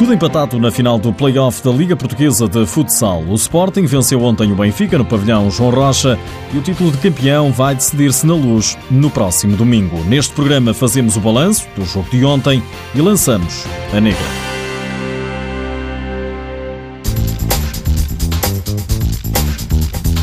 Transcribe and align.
Tudo 0.00 0.14
empatado 0.14 0.58
na 0.58 0.70
final 0.70 0.98
do 0.98 1.12
play-off 1.12 1.62
da 1.62 1.70
Liga 1.70 1.94
Portuguesa 1.94 2.48
de 2.48 2.64
Futsal. 2.64 3.22
O 3.28 3.34
Sporting 3.34 3.84
venceu 3.84 4.22
ontem 4.22 4.50
o 4.50 4.54
Benfica 4.56 4.96
no 4.96 5.04
pavilhão 5.04 5.50
João 5.50 5.68
Rocha 5.68 6.18
e 6.54 6.56
o 6.56 6.62
título 6.62 6.90
de 6.90 6.96
campeão 6.96 7.52
vai 7.52 7.74
decidir-se 7.74 8.26
na 8.26 8.32
luz 8.32 8.78
no 8.90 9.10
próximo 9.10 9.58
domingo. 9.58 10.02
Neste 10.04 10.32
programa 10.32 10.72
fazemos 10.72 11.18
o 11.18 11.20
balanço 11.20 11.68
do 11.76 11.84
jogo 11.84 12.08
de 12.08 12.24
ontem 12.24 12.62
e 12.94 13.00
lançamos 13.02 13.66
a 13.92 14.00
negra. 14.00 14.49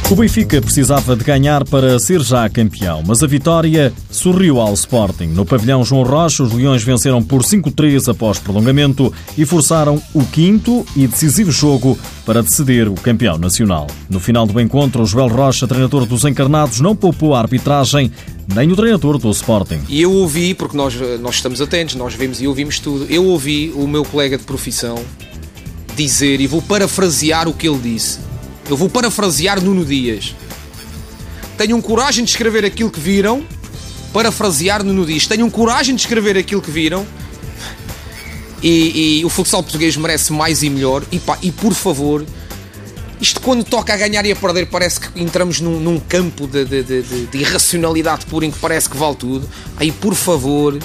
O 0.10 0.16
Benfica 0.16 0.62
precisava 0.62 1.18
de 1.18 1.24
ganhar 1.26 1.66
para 1.66 2.00
ser 2.00 2.21
já 2.21 2.50
campeão, 2.50 3.04
mas 3.06 3.21
a 3.21 3.28
vitória 3.28 3.92
sorriu 4.10 4.62
ao 4.62 4.74
Sporting. 4.74 5.26
No 5.26 5.46
pavilhão 5.46 5.84
João 5.84 6.04
Rocha, 6.04 6.44
os 6.44 6.54
Leões 6.54 6.82
venceram 6.82 7.21
por 7.21 7.42
5-3 7.42 8.10
após 8.10 8.39
prolongamento 8.39 9.14
e 9.38 9.46
forçaram 9.46 10.02
o 10.14 10.24
quinto 10.24 10.86
e 10.96 11.07
decisivo 11.07 11.52
jogo 11.52 12.00
para 12.25 12.42
decidir 12.42 12.88
o 12.88 12.93
campeão 12.93 13.38
nacional. 13.38 13.88
No 14.10 14.18
final 14.18 14.47
do 14.47 14.61
encontro, 14.61 15.06
Joel 15.06 15.28
Rocha, 15.28 15.68
treinador 15.68 16.06
dos 16.06 16.24
encarnados, 16.24 16.80
não 16.80 16.96
poupou 16.96 17.36
a 17.36 17.39
arbitragem 17.39 18.10
nem 18.55 18.71
o 18.71 18.78
treinador 18.78 19.18
do 19.18 19.30
Sporting. 19.30 19.82
E 19.89 20.02
eu 20.02 20.14
ouvi, 20.14 20.54
porque 20.54 20.78
nós, 20.78 20.96
nós 21.19 21.36
estamos 21.36 21.60
atentos, 21.60 21.96
nós 21.96 22.14
vemos 22.14 22.42
e 22.42 22.47
ouvimos 22.47 22.80
tudo, 22.80 23.05
eu 23.10 23.25
ouvi 23.25 23.74
o 23.75 23.86
meu 23.86 24.05
colega 24.05 24.38
de 24.38 24.46
profissão 24.46 24.97
dizer, 25.97 26.39
e 26.39 26.47
vou 26.47 26.61
parafrasear 26.61 27.50
o 27.50 27.54
que 27.54 27.68
ele 27.68 27.80
disse 27.80 28.27
eu 28.70 28.76
vou 28.76 28.89
parafrasear 28.89 29.62
Nuno 29.62 29.86
Dias. 29.86 30.36
Tenham 31.58 31.82
coragem 31.82 32.23
de 32.23 32.31
escrever 32.31 32.66
aquilo 32.66 32.92
que 32.92 33.00
viram. 33.00 33.45
Parafrasear 34.14 34.84
Nuno 34.84 35.06
Dias. 35.06 35.25
Tenham 35.25 35.50
coragem 35.50 35.95
de 35.95 36.02
escrever 36.02 36.38
aquilo 36.38 36.62
que 36.62 36.72
viram. 36.72 37.06
E, 38.61 39.20
e 39.20 39.25
o 39.25 39.30
futsal 39.30 39.64
português 39.64 39.95
merece 39.95 40.34
mais 40.34 40.64
e 40.64 40.70
melhor. 40.70 41.03
E, 41.11 41.20
pá, 41.20 41.38
e 41.42 41.52
por 41.52 41.73
favor, 41.73 42.25
isto 43.19 43.41
quando 43.41 43.64
toca 43.64 43.94
a 43.94 43.97
ganhar 43.97 44.25
e 44.25 44.31
a 44.31 44.36
perder 44.36 44.67
parece 44.67 45.00
que 45.00 45.22
entramos 45.22 45.59
num, 45.59 45.80
num 45.80 46.00
campo 46.00 46.45
de, 46.45 46.66
de, 46.66 46.84
de, 46.84 47.02
de, 47.02 47.38
irracionalidade 47.38 48.25
pura 48.28 48.45
em 48.45 48.52
que 48.52 48.59
parece 48.59 48.89
que 48.89 48.97
vale 48.97 49.16
tudo. 49.16 49.50
Aí 49.78 49.91
por 49.91 50.13
favor, 50.13 50.78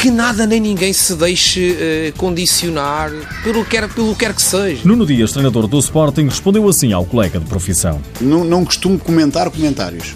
que 0.00 0.12
nada 0.12 0.46
nem 0.46 0.60
ninguém 0.60 0.92
se 0.92 1.12
deixe 1.16 1.72
uh, 1.72 2.16
condicionar 2.16 3.10
pelo 3.42 3.64
que, 3.64 3.70
quer, 3.70 3.88
pelo 3.88 4.12
que 4.12 4.20
quer 4.20 4.32
que 4.32 4.40
seja. 4.40 4.80
Nuno 4.84 5.04
Dias, 5.04 5.32
treinador 5.32 5.66
do 5.66 5.76
Sporting, 5.80 6.26
respondeu 6.26 6.68
assim 6.68 6.92
ao 6.92 7.04
colega 7.04 7.40
de 7.40 7.46
profissão. 7.46 8.00
Não, 8.20 8.44
não 8.44 8.64
costumo 8.64 8.96
comentar 8.96 9.50
comentários, 9.50 10.14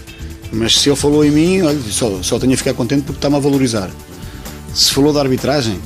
mas 0.52 0.77
se 0.77 0.89
ele 0.89 0.94
falou 0.94 1.24
em 1.24 1.33
mim, 1.33 1.62
olha, 1.62 1.80
só, 1.91 2.22
só 2.22 2.39
tenho 2.39 2.55
a 2.55 2.56
ficar 2.56 2.74
contente 2.74 3.02
porque 3.02 3.19
está-me 3.19 3.34
a 3.34 3.41
valorizar. 3.41 3.91
Se 4.72 4.92
falou 4.92 5.12
da 5.12 5.20
arbitragem, 5.20 5.77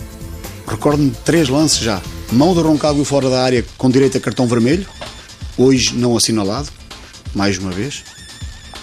recordo-me 0.68 1.08
de 1.08 1.16
três 1.18 1.48
lances 1.48 1.78
já. 1.78 2.02
Mão 2.30 2.52
de 2.52 2.60
Roncaglia 2.60 3.04
fora 3.04 3.30
da 3.30 3.42
área 3.42 3.64
com 3.78 3.88
direito 3.88 4.18
a 4.18 4.20
cartão 4.20 4.46
vermelho, 4.46 4.86
hoje 5.56 5.94
não 5.94 6.14
assinalado, 6.14 6.68
mais 7.34 7.56
uma 7.56 7.70
vez. 7.70 8.04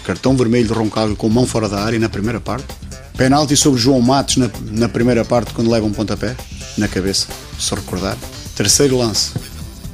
Cartão 0.03 0.35
vermelho 0.35 0.65
de 0.65 0.73
Roncaglia 0.73 1.15
com 1.15 1.29
mão 1.29 1.45
fora 1.45 1.69
da 1.69 1.79
área 1.83 1.99
na 1.99 2.09
primeira 2.09 2.39
parte 2.39 2.65
Penalti 3.17 3.55
sobre 3.55 3.79
João 3.79 4.01
Matos 4.01 4.37
na, 4.37 4.49
na 4.71 4.89
primeira 4.89 5.23
parte, 5.23 5.53
quando 5.53 5.69
leva 5.69 5.85
um 5.85 5.91
pontapé 5.91 6.35
na 6.77 6.87
cabeça, 6.87 7.27
se 7.59 7.73
recordar. 7.75 8.17
Terceiro 8.55 8.97
lance. 8.97 9.31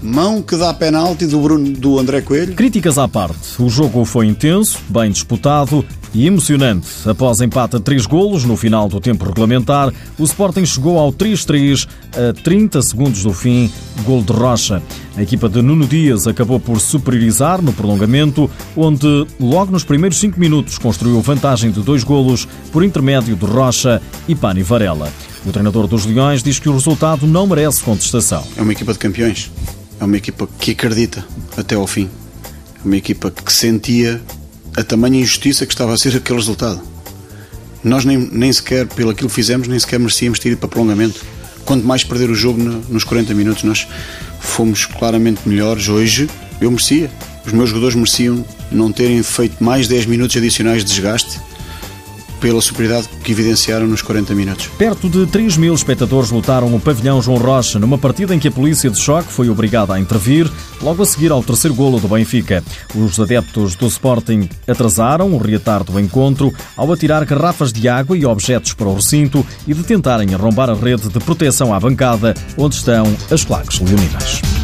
Mão 0.01 0.41
que 0.41 0.55
dá 0.55 0.73
penalti 0.73 1.25
do, 1.25 1.39
Bruno, 1.41 1.71
do 1.71 1.99
André 1.99 2.21
Coelho. 2.21 2.55
Críticas 2.55 2.97
à 2.97 3.07
parte. 3.07 3.61
O 3.61 3.69
jogo 3.69 4.05
foi 4.05 4.27
intenso, 4.27 4.79
bem 4.89 5.11
disputado 5.11 5.85
e 6.13 6.25
emocionante. 6.25 6.87
Após 7.05 7.41
empate 7.41 7.75
a 7.75 7.79
3 7.79 8.05
golos 8.05 8.43
no 8.43 8.55
final 8.55 8.87
do 8.87 8.99
tempo 8.99 9.25
regulamentar, 9.25 9.93
o 10.17 10.23
Sporting 10.23 10.65
chegou 10.65 10.97
ao 10.97 11.11
3-3 11.11 11.87
a 12.13 12.33
30 12.41 12.81
segundos 12.81 13.23
do 13.23 13.33
fim, 13.33 13.71
gol 14.05 14.21
de 14.21 14.33
Rocha. 14.33 14.81
A 15.15 15.21
equipa 15.21 15.49
de 15.49 15.61
Nuno 15.61 15.85
Dias 15.85 16.27
acabou 16.27 16.59
por 16.59 16.79
superiorizar 16.79 17.61
no 17.61 17.73
prolongamento, 17.73 18.49
onde 18.75 19.27
logo 19.39 19.71
nos 19.71 19.83
primeiros 19.83 20.17
5 20.19 20.39
minutos 20.39 20.77
construiu 20.77 21.19
vantagem 21.21 21.71
de 21.71 21.81
dois 21.81 22.03
golos 22.03 22.47
por 22.71 22.83
intermédio 22.83 23.35
de 23.35 23.45
Rocha 23.45 24.01
e 24.27 24.35
Pani 24.35 24.63
Varela. 24.63 25.11
O 25.45 25.51
treinador 25.51 25.87
dos 25.87 26.05
Leões 26.05 26.43
diz 26.43 26.59
que 26.59 26.69
o 26.69 26.73
resultado 26.73 27.25
não 27.25 27.47
merece 27.47 27.81
contestação. 27.81 28.43
É 28.57 28.61
uma 28.61 28.71
equipa 28.71 28.93
de 28.93 28.99
campeões. 28.99 29.51
É 29.99 30.03
uma 30.03 30.17
equipa 30.17 30.47
que 30.59 30.71
acredita 30.71 31.25
até 31.57 31.75
ao 31.75 31.87
fim. 31.87 32.09
É 32.83 32.85
uma 32.85 32.95
equipa 32.95 33.29
que 33.29 33.51
sentia 33.51 34.21
a 34.79 34.83
tamanha 34.83 35.19
injustiça 35.19 35.65
que 35.65 35.73
estava 35.73 35.93
a 35.93 35.97
ser 35.97 36.15
aquele 36.15 36.39
resultado. 36.39 36.81
Nós 37.83 38.05
nem, 38.05 38.17
nem 38.17 38.51
sequer, 38.51 38.87
pelo 38.87 39.09
aquilo 39.09 39.29
que 39.29 39.35
fizemos, 39.35 39.67
nem 39.67 39.77
sequer 39.77 39.99
merecíamos 39.99 40.39
ter 40.39 40.49
ido 40.49 40.57
para 40.57 40.69
prolongamento. 40.69 41.19
Quanto 41.65 41.85
mais 41.85 42.03
perder 42.03 42.29
o 42.29 42.35
jogo 42.35 42.61
no, 42.61 42.81
nos 42.89 43.03
40 43.03 43.33
minutos, 43.33 43.63
nós 43.63 43.87
fomos 44.39 44.85
claramente 44.85 45.41
melhores. 45.47 45.87
Hoje, 45.89 46.29
eu 46.61 46.71
merecia. 46.71 47.11
Os 47.45 47.51
meus 47.51 47.69
jogadores 47.69 47.95
mereciam 47.95 48.45
não 48.71 48.91
terem 48.91 49.21
feito 49.21 49.61
mais 49.63 49.87
10 49.87 50.05
minutos 50.05 50.35
adicionais 50.37 50.83
de 50.83 50.91
desgaste 50.91 51.39
pela 52.39 52.61
superioridade 52.61 53.09
que 53.23 53.31
evidenciaram 53.31 53.87
nos 53.87 54.01
40 54.01 54.33
minutos. 54.33 54.67
Perto 54.77 55.09
de 55.09 55.25
3 55.27 55.57
mil 55.57 55.73
espectadores 55.73 56.31
lotaram 56.31 56.73
o 56.73 56.79
pavilhão 56.79 57.21
João 57.21 57.37
Rocha 57.37 57.79
numa 57.79 57.97
partida 57.97 58.33
em 58.33 58.39
que 58.39 58.47
a 58.47 58.51
polícia 58.51 58.89
de 58.89 58.97
choque 58.97 59.31
foi 59.31 59.49
obrigada 59.49 59.93
a 59.93 59.99
intervir 59.99 60.49
logo 60.81 61.03
a 61.03 61.05
seguir 61.05 61.31
ao 61.31 61.43
terceiro 61.43 61.75
golo 61.75 61.99
do 61.99 62.07
Benfica. 62.07 62.63
Os 62.95 63.19
adeptos 63.19 63.75
do 63.75 63.87
Sporting 63.87 64.49
atrasaram 64.67 65.33
o 65.33 65.37
reatar 65.37 65.83
do 65.83 65.99
encontro 65.99 66.53
ao 66.75 66.91
atirar 66.91 67.25
garrafas 67.25 67.71
de 67.73 67.87
água 67.87 68.17
e 68.17 68.25
objetos 68.25 68.73
para 68.73 68.87
o 68.87 68.95
recinto 68.95 69.45
e 69.67 69.73
de 69.73 69.83
tentarem 69.83 70.33
arrombar 70.33 70.69
a 70.69 70.73
rede 70.73 71.09
de 71.09 71.19
proteção 71.19 71.73
à 71.73 71.79
bancada 71.79 72.33
onde 72.57 72.75
estão 72.75 73.05
as 73.31 73.43
claques 73.43 73.79
leoninas. 73.79 74.58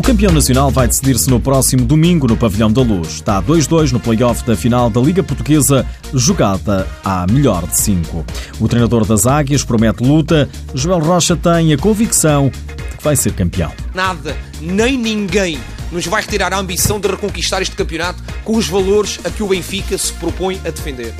O 0.00 0.02
campeão 0.02 0.32
nacional 0.32 0.70
vai 0.70 0.88
decidir-se 0.88 1.28
no 1.28 1.38
próximo 1.38 1.84
domingo 1.84 2.26
no 2.26 2.34
Pavilhão 2.34 2.72
da 2.72 2.80
Luz. 2.80 3.16
Está 3.16 3.42
2-2 3.42 3.92
no 3.92 4.00
play-off 4.00 4.42
da 4.46 4.56
final 4.56 4.88
da 4.88 4.98
Liga 4.98 5.22
Portuguesa, 5.22 5.86
jogada 6.14 6.88
à 7.04 7.26
melhor 7.30 7.66
de 7.66 7.76
5. 7.76 8.24
O 8.58 8.66
treinador 8.66 9.04
das 9.04 9.26
Águias 9.26 9.62
promete 9.62 10.02
luta. 10.02 10.48
Joel 10.74 11.00
Rocha 11.00 11.36
tem 11.36 11.74
a 11.74 11.76
convicção 11.76 12.48
de 12.48 12.96
que 12.96 13.04
vai 13.04 13.14
ser 13.14 13.34
campeão. 13.34 13.70
Nada, 13.94 14.34
nem 14.58 14.96
ninguém 14.96 15.60
nos 15.92 16.06
vai 16.06 16.22
retirar 16.22 16.54
a 16.54 16.58
ambição 16.58 16.98
de 16.98 17.06
reconquistar 17.06 17.60
este 17.60 17.76
campeonato 17.76 18.22
com 18.42 18.56
os 18.56 18.66
valores 18.66 19.20
a 19.22 19.28
que 19.28 19.42
o 19.42 19.48
Benfica 19.48 19.98
se 19.98 20.14
propõe 20.14 20.58
a 20.64 20.70
defender. 20.70 21.12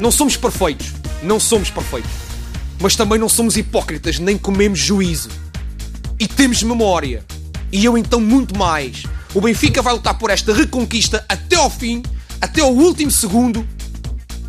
Não 0.00 0.10
somos 0.10 0.36
perfeitos, 0.36 0.92
não 1.22 1.38
somos 1.38 1.70
perfeitos. 1.70 2.10
Mas 2.80 2.96
também 2.96 3.20
não 3.20 3.28
somos 3.28 3.56
hipócritas, 3.56 4.18
nem 4.18 4.36
comemos 4.36 4.80
juízo. 4.80 5.28
E 6.18 6.26
temos 6.26 6.64
memória 6.64 7.22
e 7.76 7.84
eu 7.84 7.98
então 7.98 8.18
muito 8.18 8.58
mais. 8.58 9.02
O 9.34 9.40
Benfica 9.42 9.82
vai 9.82 9.92
lutar 9.92 10.16
por 10.16 10.30
esta 10.30 10.54
reconquista 10.54 11.22
até 11.28 11.56
ao 11.56 11.68
fim, 11.68 12.02
até 12.40 12.62
ao 12.62 12.72
último 12.72 13.10
segundo, 13.10 13.66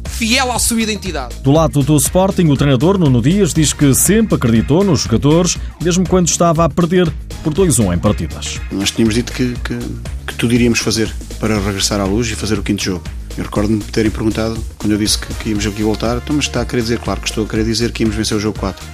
fiel 0.07 0.49
à 0.49 0.57
sua 0.57 0.81
identidade. 0.81 1.35
Do 1.43 1.51
lado 1.51 1.83
do 1.83 1.97
Sporting, 1.97 2.45
o 2.45 2.55
treinador 2.55 2.97
Nuno 2.97 3.21
Dias 3.21 3.53
diz 3.53 3.73
que 3.73 3.93
sempre 3.93 4.35
acreditou 4.35 4.81
nos 4.81 5.01
jogadores, 5.01 5.57
mesmo 5.81 6.07
quando 6.07 6.29
estava 6.29 6.63
a 6.63 6.69
perder 6.69 7.13
por 7.43 7.53
2-1 7.53 7.95
em 7.95 7.99
partidas. 7.99 8.61
Nós 8.71 8.91
tínhamos 8.91 9.15
dito 9.15 9.33
que, 9.33 9.55
que, 9.55 9.77
que, 10.25 10.33
tudo 10.35 10.53
iríamos 10.53 10.79
fazer 10.79 11.13
para 11.37 11.59
regressar 11.59 11.99
à 11.99 12.05
luz 12.05 12.29
e 12.29 12.35
fazer 12.35 12.57
o 12.57 12.63
quinto 12.63 12.81
jogo. 12.81 13.03
Eu 13.37 13.43
recordo-me 13.43 13.79
de 13.79 13.91
terem 13.91 14.09
perguntado, 14.09 14.57
quando 14.77 14.93
eu 14.93 14.97
disse 14.97 15.17
que, 15.17 15.33
que 15.33 15.49
íamos 15.49 15.65
aqui 15.65 15.83
voltar, 15.83 16.15
então, 16.15 16.33
mas 16.33 16.45
está 16.45 16.61
a 16.61 16.65
querer 16.65 16.81
dizer, 16.81 16.99
claro 16.99 17.19
que 17.19 17.27
estou 17.27 17.43
a 17.43 17.47
querer 17.47 17.65
dizer 17.65 17.91
que 17.91 18.03
íamos 18.03 18.15
vencer 18.15 18.37
o 18.37 18.39
jogo 18.39 18.57
4. 18.57 18.85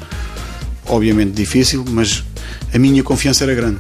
Obviamente 0.87 1.33
difícil, 1.33 1.85
mas 1.87 2.23
a 2.73 2.79
minha 2.79 3.03
confiança 3.03 3.43
era 3.43 3.53
grande 3.53 3.79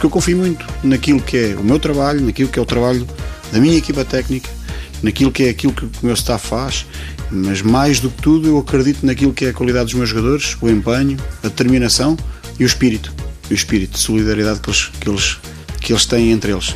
porque 0.00 0.06
eu 0.06 0.10
confio 0.10 0.38
muito 0.38 0.66
naquilo 0.82 1.20
que 1.20 1.36
é 1.36 1.56
o 1.56 1.62
meu 1.62 1.78
trabalho, 1.78 2.22
naquilo 2.22 2.48
que 2.48 2.58
é 2.58 2.62
o 2.62 2.64
trabalho 2.64 3.06
da 3.52 3.60
minha 3.60 3.76
equipa 3.76 4.02
técnica, 4.02 4.48
naquilo 5.02 5.30
que 5.30 5.42
é 5.42 5.50
aquilo 5.50 5.74
que 5.74 5.84
o 5.84 5.90
meu 6.02 6.14
staff 6.14 6.46
faz, 6.46 6.86
mas 7.30 7.60
mais 7.60 8.00
do 8.00 8.08
que 8.08 8.22
tudo 8.22 8.48
eu 8.48 8.56
acredito 8.56 9.04
naquilo 9.04 9.34
que 9.34 9.44
é 9.44 9.50
a 9.50 9.52
qualidade 9.52 9.84
dos 9.90 9.94
meus 9.94 10.08
jogadores, 10.08 10.56
o 10.62 10.70
empenho, 10.70 11.18
a 11.44 11.48
determinação 11.48 12.16
e 12.58 12.64
o 12.64 12.66
espírito, 12.66 13.12
o 13.50 13.52
espírito 13.52 13.92
de 13.92 13.98
solidariedade 13.98 14.60
que 14.60 14.70
eles, 14.70 14.90
que 14.98 15.10
eles, 15.10 15.38
que 15.82 15.92
eles 15.92 16.06
têm 16.06 16.32
entre 16.32 16.52
eles. 16.52 16.74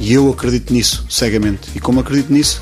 E 0.00 0.12
eu 0.12 0.28
acredito 0.28 0.72
nisso 0.72 1.06
cegamente. 1.08 1.68
E 1.76 1.78
como 1.78 2.00
acredito 2.00 2.32
nisso, 2.32 2.60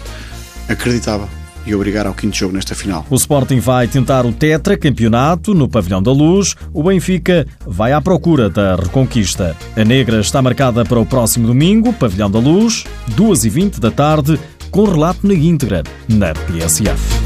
acreditava 0.69 1.27
e 1.67 1.75
obrigar 1.75 2.07
ao 2.07 2.15
quinto 2.15 2.37
jogo 2.37 2.55
nesta 2.55 2.75
final. 2.75 3.07
O 3.09 3.15
Sporting 3.15 3.61
vai 3.61 3.87
tentar 3.89 4.27
o 4.27 4.33
Tetra 4.33 4.77
Campeonato 4.77 5.55
no 5.55 5.69
Pavilhão 5.69 6.03
da 6.03 6.13
Luz. 6.13 6.55
O 6.73 6.83
Benfica 6.83 7.47
vai 7.67 7.93
à 7.93 8.01
procura 8.01 8.49
da 8.49 8.77
reconquista. 8.77 9.57
A 9.77 9.85
negra 9.85 10.21
está 10.21 10.43
marcada 10.43 10.85
para 10.85 11.01
o 11.01 11.07
próximo 11.07 11.47
domingo, 11.47 11.93
Pavilhão 11.93 12.31
da 12.31 12.39
Luz, 12.39 12.85
2h20 13.17 13.79
da 13.79 13.91
tarde, 13.91 14.39
com 14.71 14.85
relato 14.85 15.27
na 15.27 15.35
íntegra, 15.35 15.83
na 16.09 16.33
PSF. 16.33 17.22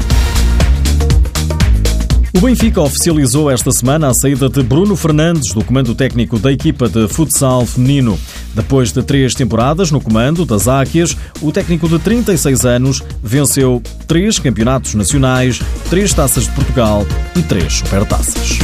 O 2.37 2.39
Benfica 2.39 2.79
oficializou 2.79 3.49
esta 3.49 3.71
semana 3.71 4.09
a 4.09 4.13
saída 4.13 4.47
de 4.47 4.61
Bruno 4.61 4.95
Fernandes 4.95 5.55
do 5.55 5.63
comando 5.63 5.95
técnico 5.95 6.37
da 6.37 6.51
equipa 6.51 6.87
de 6.87 7.07
futsal 7.07 7.65
feminino. 7.65 8.17
Depois 8.53 8.91
de 8.91 9.01
três 9.01 9.33
temporadas 9.33 9.89
no 9.89 9.99
comando 9.99 10.45
das 10.45 10.67
Áquias, 10.67 11.17
o 11.41 11.51
técnico 11.51 11.89
de 11.89 11.97
36 11.97 12.63
anos 12.63 13.03
venceu 13.23 13.81
três 14.05 14.37
campeonatos 14.37 14.93
nacionais, 14.93 15.59
três 15.89 16.13
taças 16.13 16.43
de 16.43 16.51
Portugal 16.51 17.07
e 17.35 17.41
três 17.41 17.73
supertaças. 17.73 18.59